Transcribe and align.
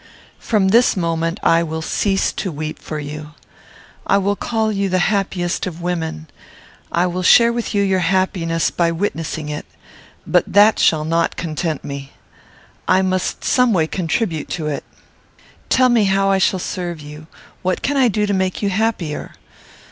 "From 0.39 0.69
this 0.69 0.97
moment, 0.97 1.39
I 1.43 1.61
will 1.61 1.83
cease 1.83 2.33
to 2.33 2.51
weep 2.51 2.79
for 2.79 2.97
you. 2.97 3.35
I 4.07 4.17
will 4.17 4.35
call 4.35 4.71
you 4.71 4.89
the 4.89 4.97
happiest 5.13 5.67
of 5.67 5.79
women. 5.83 6.25
I 6.91 7.05
will 7.05 7.21
share 7.21 7.53
with 7.53 7.75
you 7.75 7.83
your 7.83 7.99
happiness 7.99 8.71
by 8.71 8.91
witnessing 8.91 9.47
it; 9.49 9.67
but 10.25 10.43
that 10.51 10.79
shall 10.79 11.05
not 11.05 11.35
content 11.35 11.83
me. 11.83 12.13
I 12.87 13.03
must 13.03 13.43
some 13.43 13.73
way 13.73 13.85
contribute 13.85 14.49
to 14.57 14.65
it. 14.65 14.83
Tell 15.69 15.89
me 15.89 16.05
how 16.05 16.31
I 16.31 16.39
shall 16.39 16.57
serve 16.57 16.99
you. 16.99 17.27
What 17.61 17.83
can 17.83 17.95
I 17.95 18.07
do 18.07 18.25
to 18.25 18.33
make 18.33 18.63
you 18.63 18.71
happier? 18.71 19.33